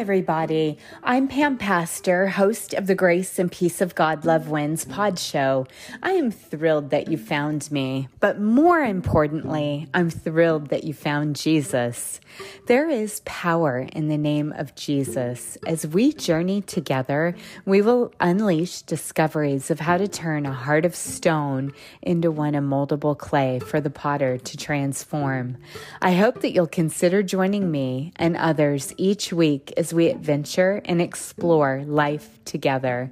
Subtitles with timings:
[0.00, 0.78] everybody.
[1.04, 5.66] I'm Pam Pastor, host of the Grace and Peace of God Love Wins pod show.
[6.02, 11.36] I am thrilled that you found me, but more importantly, I'm thrilled that you found
[11.36, 12.18] Jesus.
[12.66, 15.58] There is power in the name of Jesus.
[15.66, 17.34] As we journey together,
[17.66, 22.64] we will unleash discoveries of how to turn a heart of stone into one of
[22.64, 25.58] moldable clay for the potter to transform.
[26.00, 31.00] I hope that you'll consider joining me and others each week week we adventure and
[31.00, 33.10] explore life together.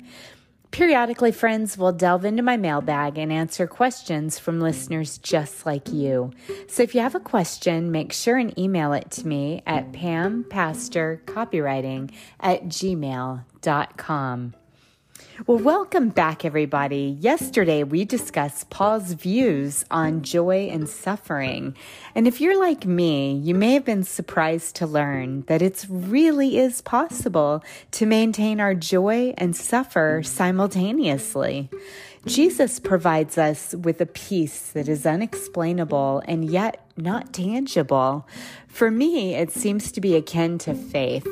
[0.70, 6.30] Periodically, friends, will delve into my mailbag and answer questions from listeners just like you.
[6.68, 12.12] So if you have a question, make sure and email it to me at pampastorcopywriting
[12.38, 14.54] at gmail.com.
[15.46, 17.16] Well, welcome back, everybody.
[17.20, 21.76] Yesterday, we discussed Paul's views on joy and suffering.
[22.16, 26.58] And if you're like me, you may have been surprised to learn that it really
[26.58, 31.70] is possible to maintain our joy and suffer simultaneously.
[32.26, 38.26] Jesus provides us with a peace that is unexplainable and yet not tangible.
[38.66, 41.28] For me, it seems to be akin to faith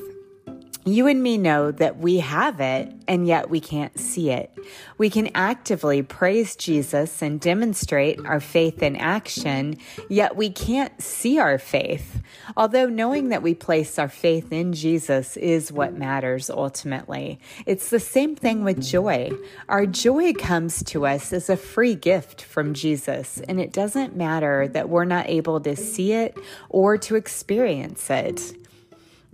[0.86, 4.56] you and me know that we have it and yet we can't see it.
[4.98, 9.78] We can actively praise Jesus and demonstrate our faith in action,
[10.08, 12.22] yet we can't see our faith.
[12.56, 17.40] Although knowing that we place our faith in Jesus is what matters ultimately.
[17.66, 19.32] It's the same thing with joy.
[19.68, 24.68] Our joy comes to us as a free gift from Jesus, and it doesn't matter
[24.68, 28.54] that we're not able to see it or to experience it.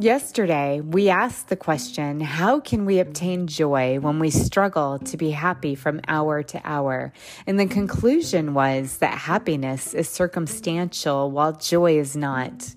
[0.02, 5.30] Yesterday, we asked the question how can we obtain joy when we struggle to be
[5.30, 7.12] happy from hour to hour?
[7.46, 12.74] And the conclusion was that happiness is circumstantial while joy is not.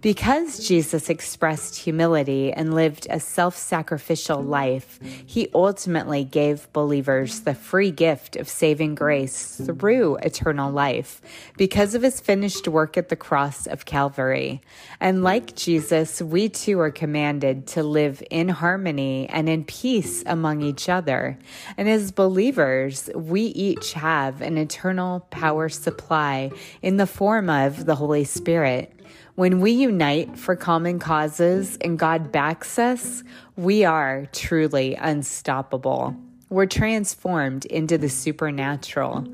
[0.00, 7.54] Because Jesus expressed humility and lived a self sacrificial life, he ultimately gave believers the
[7.54, 11.20] free gift of saving grace through eternal life
[11.56, 14.60] because of his finished work at the cross of Calvary.
[15.00, 20.62] And like Jesus, we too are commanded to live in harmony and in peace among
[20.62, 21.38] each other.
[21.76, 27.96] And as believers, we each have an eternal power supply in the form of the
[27.96, 28.92] Holy Spirit.
[29.34, 33.22] When we unite for common causes and God backs us,
[33.56, 36.16] we are truly unstoppable.
[36.50, 39.26] We're transformed into the supernatural.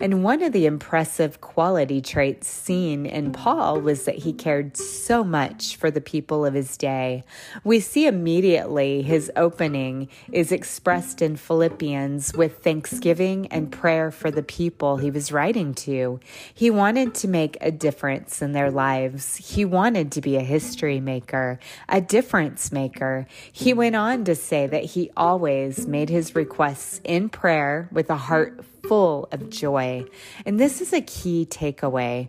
[0.00, 5.22] And one of the impressive quality traits seen in Paul was that he cared so
[5.22, 7.24] much for the people of his day.
[7.62, 14.42] We see immediately his opening is expressed in Philippians with thanksgiving and prayer for the
[14.42, 16.18] people he was writing to.
[16.52, 19.36] He wanted to make a difference in their lives.
[19.36, 23.26] He wanted to be a history maker, a difference maker.
[23.52, 28.16] He went on to say that he always made his requests in prayer with a
[28.16, 30.04] heart full of joy.
[30.46, 32.28] And this is a key takeaway.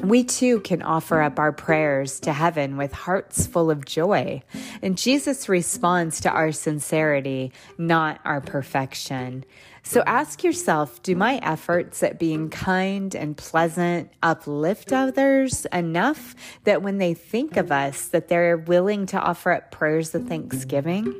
[0.00, 4.42] We too can offer up our prayers to heaven with hearts full of joy.
[4.82, 9.44] And Jesus responds to our sincerity, not our perfection.
[9.84, 16.34] So ask yourself do my efforts at being kind and pleasant uplift others enough
[16.64, 21.14] that when they think of us that they're willing to offer up prayers of thanksgiving?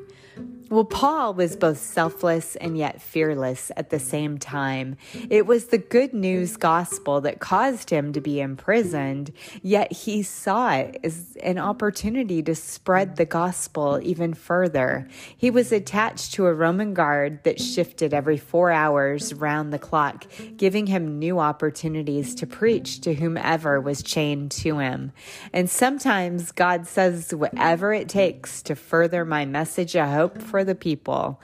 [0.70, 4.96] Well, Paul was both selfless and yet fearless at the same time.
[5.28, 9.32] It was the good news gospel that caused him to be imprisoned,
[9.62, 15.06] yet he saw it as an opportunity to spread the gospel even further.
[15.36, 20.24] He was attached to a Roman guard that shifted every four hours round the clock,
[20.56, 25.12] giving him new opportunities to preach to whomever was chained to him.
[25.52, 30.76] And sometimes God says whatever it takes to further my message of hope for the
[30.76, 31.40] people.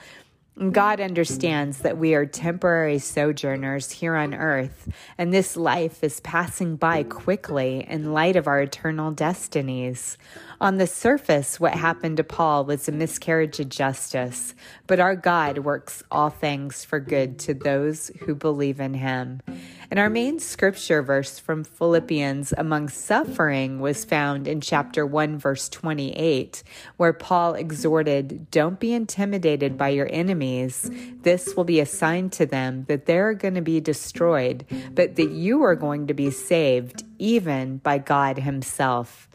[0.71, 6.77] God understands that we are temporary sojourners here on earth, and this life is passing
[6.77, 10.17] by quickly in light of our eternal destinies.
[10.61, 14.53] On the surface, what happened to Paul was a miscarriage of justice,
[14.85, 19.41] but our God works all things for good to those who believe in him.
[19.89, 25.67] And our main scripture verse from Philippians among suffering was found in chapter 1, verse
[25.67, 26.61] 28,
[26.95, 30.91] where Paul exhorted, Don't be intimidated by your enemies.
[31.23, 35.31] This will be a sign to them that they're going to be destroyed, but that
[35.31, 39.27] you are going to be saved, even by God Himself.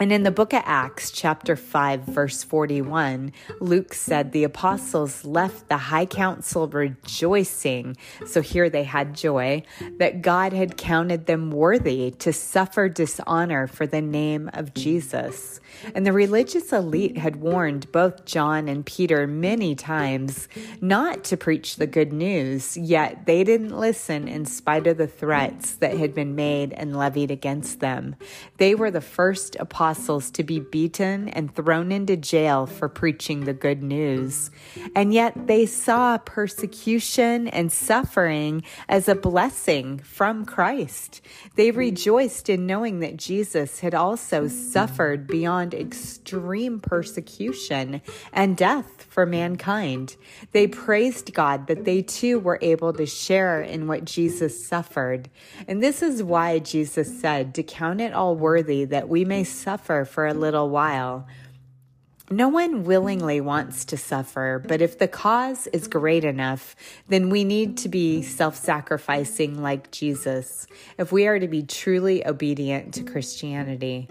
[0.00, 5.68] And in the book of Acts, chapter 5, verse 41, Luke said the apostles left
[5.68, 7.98] the high council rejoicing.
[8.24, 9.62] So here they had joy
[9.98, 15.60] that God had counted them worthy to suffer dishonor for the name of Jesus.
[15.94, 20.48] And the religious elite had warned both John and Peter many times
[20.80, 25.72] not to preach the good news, yet they didn't listen in spite of the threats
[25.72, 28.16] that had been made and levied against them.
[28.56, 33.52] They were the first apostles to be beaten and thrown into jail for preaching the
[33.52, 34.50] good news.
[34.94, 41.20] And yet they saw persecution and suffering as a blessing from Christ.
[41.56, 48.02] They rejoiced in knowing that Jesus had also suffered beyond extreme persecution
[48.32, 50.16] and death for mankind.
[50.52, 55.28] They praised God that they too were able to share in what Jesus suffered.
[55.66, 59.44] And this is why Jesus said to count it all worthy that we may
[59.80, 61.26] suffer for a little while.
[62.30, 66.76] No one willingly wants to suffer, but if the cause is great enough,
[67.08, 70.66] then we need to be self sacrificing like Jesus
[70.98, 74.08] if we are to be truly obedient to Christianity.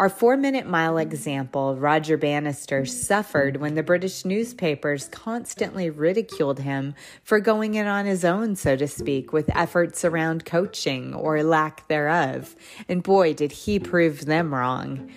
[0.00, 6.94] Our four minute mile example, Roger Bannister, suffered when the British newspapers constantly ridiculed him
[7.22, 11.86] for going it on his own, so to speak, with efforts around coaching or lack
[11.88, 12.56] thereof.
[12.88, 15.10] And boy, did he prove them wrong.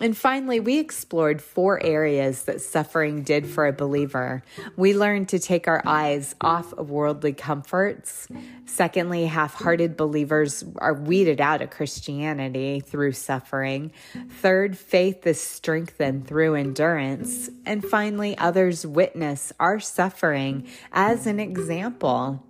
[0.00, 4.42] And finally, we explored four areas that suffering did for a believer.
[4.76, 8.26] We learned to take our eyes off of worldly comforts.
[8.64, 13.92] Secondly, half hearted believers are weeded out of Christianity through suffering.
[14.40, 17.50] Third, faith is strengthened through endurance.
[17.66, 22.46] And finally, others witness our suffering as an example.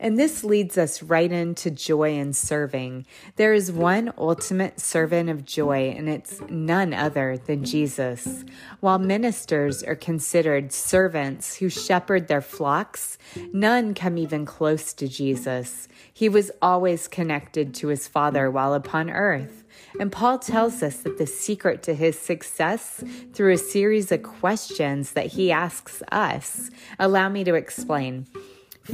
[0.00, 3.04] And this leads us right into joy in serving.
[3.34, 8.44] There is one ultimate servant of joy, and it's none other than Jesus.
[8.78, 13.18] While ministers are considered servants who shepherd their flocks,
[13.52, 15.88] none come even close to Jesus.
[16.12, 19.64] He was always connected to his Father while upon earth.
[19.98, 23.02] And Paul tells us that the secret to his success
[23.32, 26.70] through a series of questions that he asks us.
[27.00, 28.26] Allow me to explain.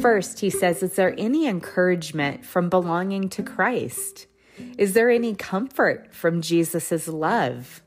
[0.00, 4.26] First, he says, Is there any encouragement from belonging to Christ?
[4.79, 7.81] Is there any comfort from Jesus' love?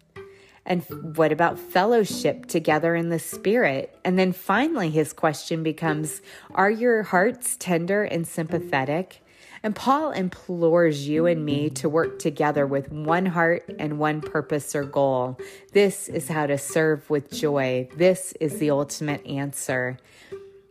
[0.65, 0.83] And
[1.15, 3.97] what about fellowship together in the Spirit?
[4.03, 6.21] And then finally, his question becomes
[6.53, 9.21] Are your hearts tender and sympathetic?
[9.63, 14.75] And Paul implores you and me to work together with one heart and one purpose
[14.75, 15.37] or goal.
[15.73, 17.89] This is how to serve with joy.
[17.95, 19.97] This is the ultimate answer.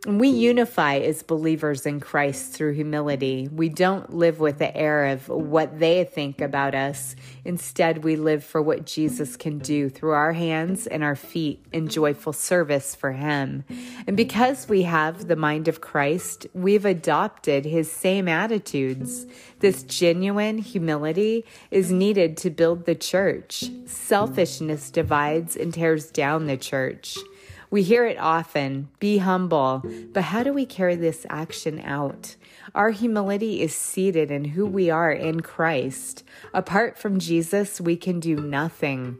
[0.05, 3.49] We unify as believers in Christ through humility.
[3.51, 7.15] We don't live with the air of what they think about us.
[7.43, 11.87] Instead, we live for what Jesus can do through our hands and our feet in
[11.87, 13.63] joyful service for Him.
[14.05, 19.25] And because we have the mind of Christ, we've adopted His same attitudes.
[19.59, 23.65] This genuine humility is needed to build the church.
[23.87, 27.17] Selfishness divides and tears down the church.
[27.69, 29.83] We hear it often be humble,
[30.13, 32.35] but how do we carry this action out?
[32.73, 36.23] Our humility is seated in who we are in Christ.
[36.53, 39.17] Apart from Jesus, we can do nothing.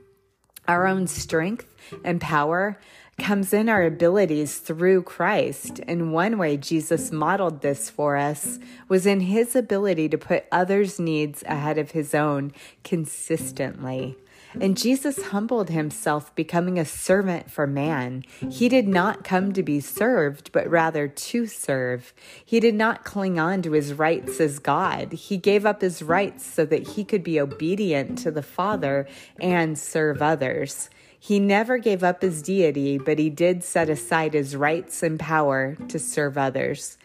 [0.68, 1.68] Our own strength
[2.04, 2.80] and power
[3.18, 5.82] comes in our abilities through Christ.
[5.88, 11.00] And one way Jesus modeled this for us was in his ability to put others'
[11.00, 12.54] needs ahead of his own
[12.84, 14.18] consistently.
[14.60, 18.24] And Jesus humbled himself, becoming a servant for man.
[18.50, 22.14] He did not come to be served, but rather to serve.
[22.44, 25.14] He did not cling on to his rights as God.
[25.14, 29.08] He gave up his rights so that he could be obedient to the Father
[29.40, 30.90] and serve others.
[31.20, 35.76] He never gave up his deity, but he did set aside his rights and power
[35.90, 36.98] to serve others.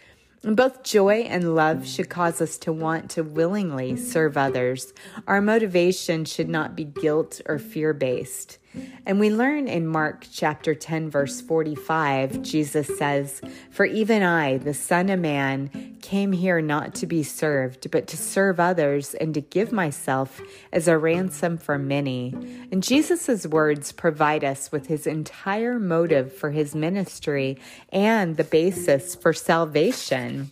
[0.44, 4.92] Both joy and love should cause us to want to willingly serve others.
[5.28, 8.58] Our motivation should not be guilt or fear based.
[9.04, 14.74] And we learn in Mark chapter 10, verse 45, Jesus says, For even I, the
[14.74, 19.40] Son of Man, came here not to be served, but to serve others and to
[19.40, 20.40] give myself
[20.72, 22.34] as a ransom for many.
[22.70, 27.58] And Jesus' words provide us with his entire motive for his ministry
[27.92, 30.50] and the basis for salvation.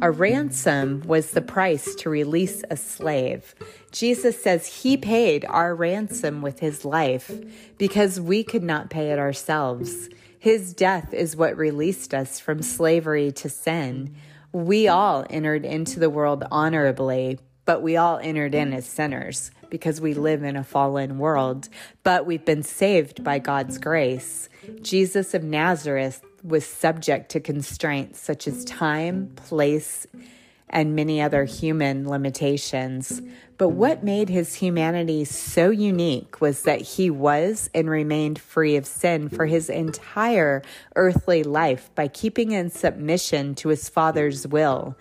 [0.00, 3.54] A ransom was the price to release a slave.
[3.90, 7.32] Jesus says he paid our ransom with his life
[7.78, 10.08] because we could not pay it ourselves.
[10.38, 14.14] His death is what released us from slavery to sin.
[14.52, 17.38] We all entered into the world honorably,
[17.68, 18.76] but we all entered in mm.
[18.76, 21.68] as sinners because we live in a fallen world,
[22.02, 24.48] but we've been saved by God's grace.
[24.80, 30.06] Jesus of Nazareth was subject to constraints such as time, place,
[30.70, 33.20] and many other human limitations.
[33.58, 38.86] But what made his humanity so unique was that he was and remained free of
[38.86, 40.62] sin for his entire
[40.96, 44.96] earthly life by keeping in submission to his Father's will.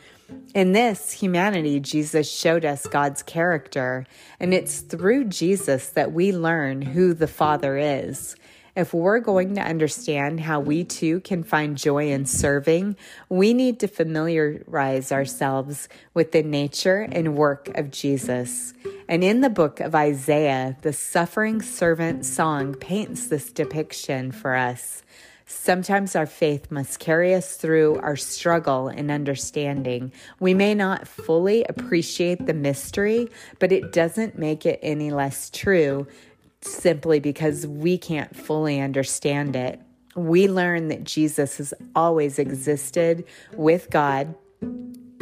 [0.54, 4.06] In this humanity, Jesus showed us God's character,
[4.40, 8.36] and it's through Jesus that we learn who the Father is.
[8.76, 12.96] If we're going to understand how we too can find joy in serving,
[13.28, 18.76] we need to familiarize ourselves with the nature and work of Jesus.
[19.10, 25.02] And in the book of Isaiah, the suffering servant song paints this depiction for us.
[25.50, 30.12] Sometimes our faith must carry us through our struggle in understanding.
[30.42, 36.06] We may not fully appreciate the mystery, but it doesn't make it any less true
[36.60, 39.80] simply because we can't fully understand it.
[40.18, 43.24] We learn that Jesus has always existed
[43.54, 44.36] with God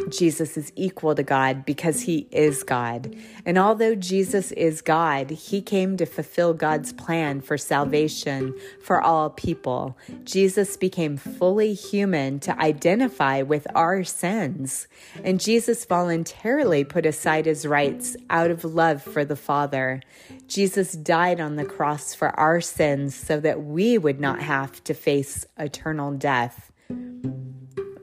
[0.08, 3.14] Jesus is equal to God because he is God.
[3.44, 9.30] And although Jesus is God, he came to fulfill God's plan for salvation for all
[9.30, 9.96] people.
[10.24, 14.88] Jesus became fully human to identify with our sins.
[15.24, 20.00] And Jesus voluntarily put aside his rights out of love for the Father.
[20.46, 24.94] Jesus died on the cross for our sins so that we would not have to
[24.94, 26.70] face eternal death.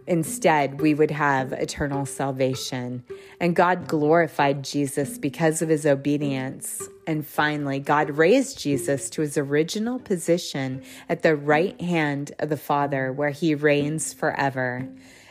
[0.07, 3.03] Instead, we would have eternal salvation.
[3.39, 6.81] And God glorified Jesus because of his obedience.
[7.07, 12.57] And finally, God raised Jesus to his original position at the right hand of the
[12.57, 14.87] Father, where he reigns forever.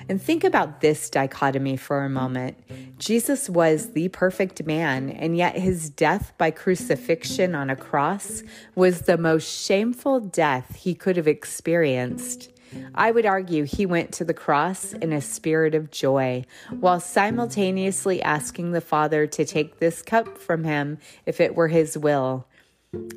[0.09, 2.59] And think about this dichotomy for a moment.
[2.99, 8.43] Jesus was the perfect man, and yet his death by crucifixion on a cross
[8.75, 12.51] was the most shameful death he could have experienced.
[12.95, 18.23] I would argue he went to the cross in a spirit of joy, while simultaneously
[18.23, 22.47] asking the Father to take this cup from him if it were his will.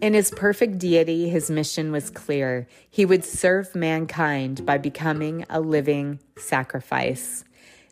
[0.02, 2.68] In his perfect deity, his mission was clear.
[2.90, 7.44] He would serve mankind by becoming a living sacrifice.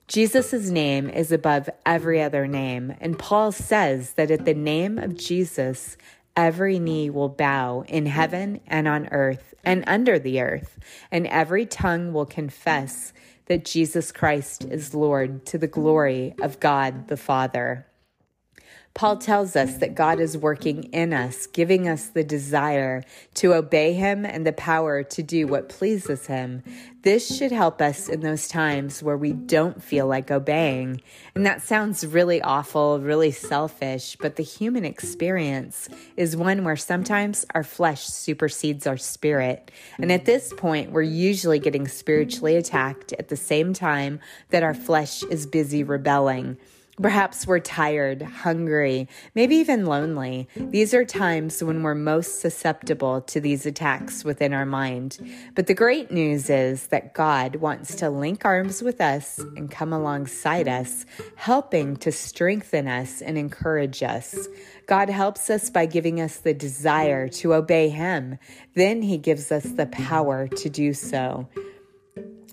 [0.08, 5.18] Jesus' name is above every other name, and Paul says that at the name of
[5.18, 5.98] Jesus,
[6.36, 7.14] every knee mm.
[7.14, 8.08] will bow in mm.
[8.08, 9.92] heaven and on earth and mm.
[9.92, 10.80] under the earth,
[11.12, 13.14] and every tongue will confess
[13.46, 17.86] that Jesus Christ is Lord to the glory of God the Father.
[18.96, 23.04] Paul tells us that God is working in us, giving us the desire
[23.36, 26.62] to obey Him and the power to do what pleases Him.
[27.02, 31.02] This should help us in those times where we don't feel like obeying.
[31.34, 37.48] And that sounds really awful, really selfish, but the human experience is one where sometimes
[37.56, 39.72] our flesh supersedes our spirit.
[39.98, 44.20] And at this point, we're usually getting spiritually attacked at the same time
[44.52, 46.58] that our flesh is busy rebelling.
[47.02, 50.48] Perhaps we're tired, hungry, maybe even lonely.
[50.56, 55.18] These are times when we're most susceptible to these attacks within our mind.
[55.56, 59.92] But the great news is that God wants to link arms with us and come
[59.92, 64.48] alongside us, helping to strengthen us and encourage us.
[64.86, 68.38] God helps us by giving us the desire to obey Him.
[68.76, 71.50] Then He gives us the power to do so.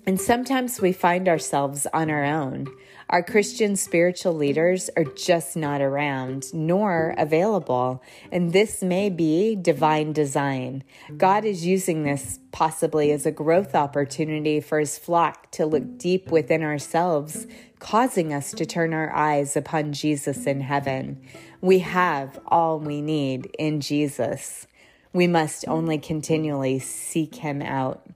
[0.07, 2.67] And sometimes we find ourselves on our own.
[3.11, 8.01] Our Christian spiritual leaders are just not around nor available,
[8.31, 10.85] and this may be divine design.
[11.17, 16.31] God is using this possibly as a growth opportunity for his flock to look deep
[16.31, 17.47] within ourselves,
[17.79, 21.21] causing us to turn our eyes upon Jesus in heaven.
[21.59, 24.67] We have all we need in Jesus.
[25.11, 28.07] We must only continually seek him out.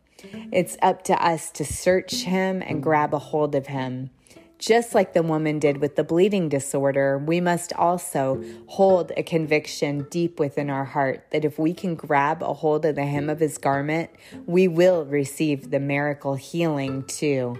[0.53, 4.11] It's up to us to search him and grab a hold of him.
[4.57, 10.07] Just like the woman did with the bleeding disorder, we must also hold a conviction
[10.09, 13.39] deep within our heart that if we can grab a hold of the hem of
[13.39, 14.09] his garment,
[14.45, 17.59] we will receive the miracle healing too.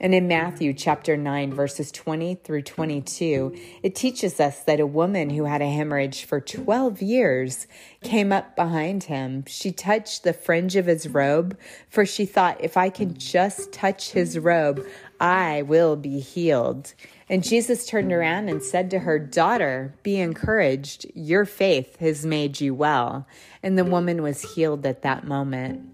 [0.00, 5.30] And in Matthew chapter 9, verses 20 through 22, it teaches us that a woman
[5.30, 7.68] who had a hemorrhage for 12 years
[8.02, 9.44] came up behind him.
[9.46, 11.56] She touched the fringe of his robe,
[11.88, 14.84] for she thought, if I can just touch his robe,
[15.20, 16.94] I will be healed.
[17.28, 21.06] And Jesus turned around and said to her, Daughter, be encouraged.
[21.14, 23.26] Your faith has made you well.
[23.62, 25.88] And the woman was healed at that moment.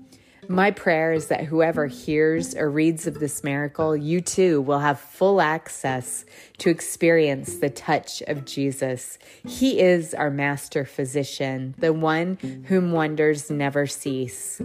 [0.49, 4.99] My prayer is that whoever hears or reads of this miracle, you too will have
[4.99, 6.25] full access
[6.59, 9.17] to experience the touch of Jesus.
[9.47, 14.61] He is our master physician, the one whom wonders never cease.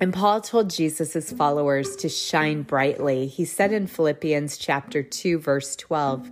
[0.00, 3.26] And Paul told Jesus' followers to shine brightly.
[3.26, 6.30] He said in Philippians chapter 2 verse 12,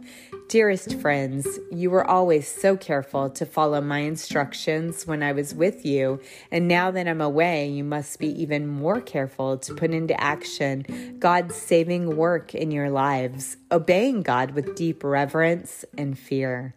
[0.48, 5.84] Dearest friends, you were always so careful to follow my instructions when I was with
[5.84, 6.20] you,
[6.52, 11.16] and now that I'm away, you must be even more careful to put into action
[11.18, 16.76] God's saving work in your lives, obeying God with deep reverence and fear.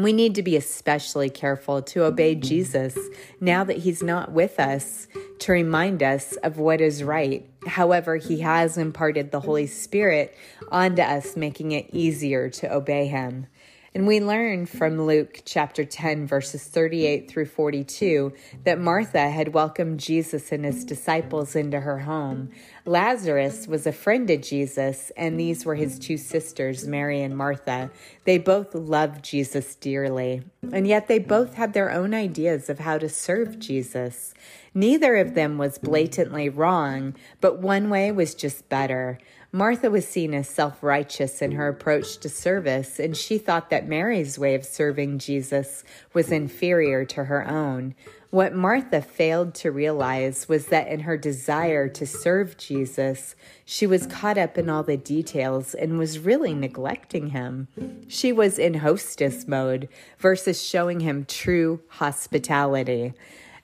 [0.00, 2.42] We need to be especially careful to obey mm.
[2.42, 2.98] Jesus
[3.40, 5.08] now that he's not with us
[5.40, 7.48] to remind us of what is right.
[7.66, 10.34] However, he has imparted the Holy Spirit
[10.70, 13.46] onto us, making it easier to obey him.
[13.92, 18.32] And we learn from Luke chapter 10, verses 38 through 42,
[18.62, 22.50] that Martha had welcomed Jesus and his disciples into her home.
[22.86, 27.90] Lazarus was a friend of Jesus, and these were his two sisters, Mary and Martha.
[28.26, 32.96] They both loved Jesus dearly, and yet they both had their own ideas of how
[32.96, 34.34] to serve Jesus.
[34.72, 39.18] Neither of them was blatantly wrong, but one way was just better.
[39.52, 43.88] Martha was seen as self righteous in her approach to service, and she thought that
[43.88, 47.96] Mary's way of serving Jesus was inferior to her own.
[48.30, 54.06] What Martha failed to realize was that in her desire to serve Jesus, she was
[54.06, 57.66] caught up in all the details and was really neglecting him.
[58.06, 59.88] She was in hostess mode
[60.18, 63.14] versus showing him true hospitality.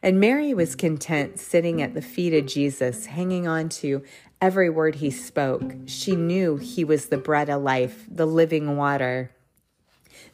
[0.03, 4.03] And Mary was content sitting at the feet of Jesus, hanging on to
[4.41, 5.75] every word he spoke.
[5.87, 9.31] She knew he was the bread of life, the living water.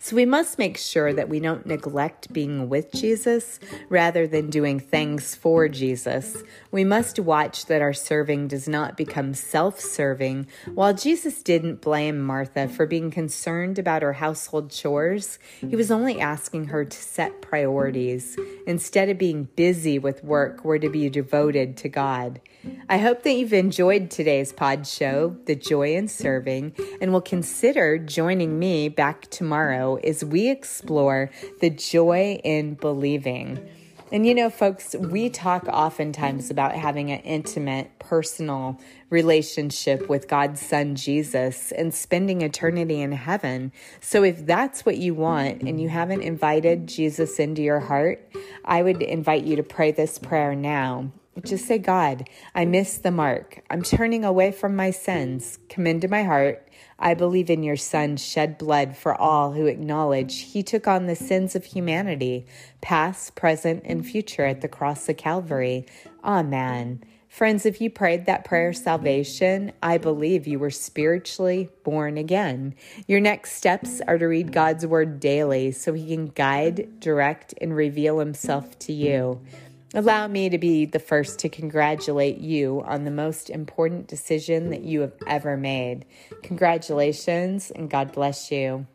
[0.04, 4.80] So we must make sure that we don't neglect being with Jesus rather than doing
[4.80, 6.42] things for Jesus.
[6.72, 10.48] We must watch that our serving does not become self serving.
[10.74, 16.20] While Jesus didn't blame Martha for being concerned about her household chores, he was only
[16.20, 18.36] asking her to set priorities.
[18.66, 22.40] Instead of being busy with work, we're to be devoted to God.
[22.88, 27.98] I hope that you've enjoyed today's pod show, The Joy in Serving, and will consider
[27.98, 31.30] joining me back tomorrow as we explore
[31.60, 33.68] the joy in believing.
[34.12, 38.78] And you know, folks, we talk oftentimes about having an intimate, personal
[39.08, 43.72] relationship with God's Son Jesus and spending eternity in heaven.
[44.00, 48.30] So, if that's what you want and you haven't invited Jesus into your heart,
[48.66, 51.10] I would invite you to pray this prayer now.
[51.42, 53.62] Just say, God, I missed the mark.
[53.70, 55.58] I'm turning away from my sins.
[55.70, 56.68] Come into my heart.
[57.02, 61.16] I believe in your Son shed blood for all who acknowledge he took on the
[61.16, 62.46] sins of humanity,
[62.80, 65.84] past, present, and future at the cross of Calvary.
[66.22, 67.02] Amen.
[67.28, 72.76] Friends, if you prayed that prayer of salvation, I believe you were spiritually born again.
[73.08, 77.74] Your next steps are to read God's word daily so he can guide, direct, and
[77.74, 79.40] reveal himself to you.
[79.94, 84.82] Allow me to be the first to congratulate you on the most important decision that
[84.82, 86.06] you have ever made.
[86.42, 88.86] Congratulations and God bless you.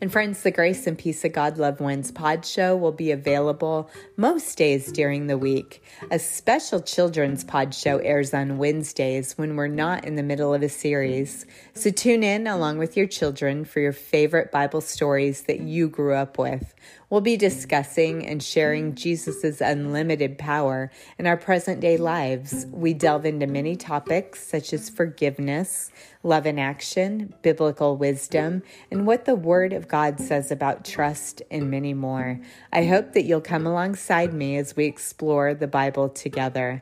[0.00, 3.90] And friends, the Grace and Peace of God Love Wins pod show will be available
[4.16, 5.82] most days during the week.
[6.10, 10.62] A special children's pod show airs on Wednesdays when we're not in the middle of
[10.62, 11.46] a series.
[11.74, 16.14] So tune in along with your children for your favorite Bible stories that you grew
[16.14, 16.72] up with.
[17.10, 22.66] We'll be discussing and sharing Jesus' unlimited power in our present day lives.
[22.70, 25.90] We delve into many topics such as forgiveness,
[26.22, 31.68] love in action, biblical wisdom, and what the Word of God says about trust, and
[31.68, 32.38] many more.
[32.72, 36.80] I hope that you'll come alongside me as we explore the Bible together.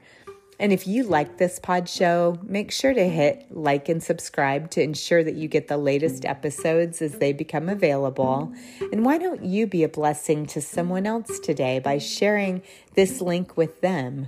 [0.61, 4.83] And if you like this pod show, make sure to hit like and subscribe to
[4.83, 8.53] ensure that you get the latest episodes as they become available.
[8.92, 12.62] And why don't you be a blessing to someone else today by sharing
[12.94, 14.27] this link with them?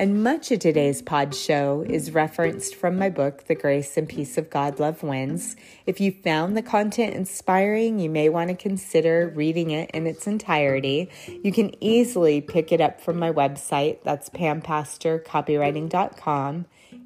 [0.00, 4.38] And much of today's pod show is referenced from my book, The Grace and Peace
[4.38, 5.56] of God Love Wins.
[5.84, 10.26] If you found the content inspiring, you may want to consider reading it in its
[10.26, 11.10] entirety.
[11.44, 16.64] You can easily pick it up from my website, that's pampastorcopywriting.com,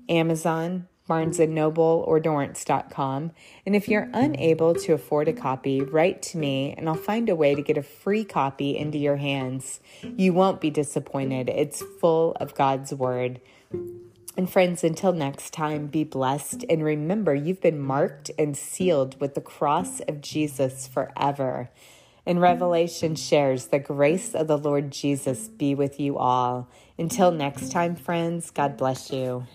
[0.09, 3.33] Amazon, Barnes & Noble, or Dorrance.com.
[3.67, 7.37] And if you're unable to afford a copy, write to me and I'll find a
[7.37, 9.81] way to get a free copy into your hands.
[10.03, 11.49] You won't be disappointed.
[11.49, 13.41] It's full of God's Word.
[14.37, 19.35] And friends, until next time, be blessed and remember you've been marked and sealed with
[19.35, 21.71] the cross of Jesus forever.
[22.27, 26.69] And Revelation shares the grace of the Lord Jesus be with you all.
[26.99, 29.47] Until next time, friends, God bless you.